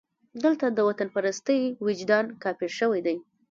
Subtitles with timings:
[0.43, 3.17] دلته د وطنپرستۍ وجدان کافر شوی دی.